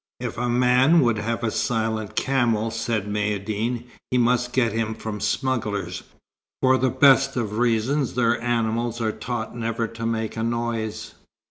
[0.19, 5.19] "If a man would have a silent camel," said Maïeddine, "he must get him from
[5.19, 6.01] smugglers.
[6.63, 11.13] For the best of reasons their animals are taught never to make a noise."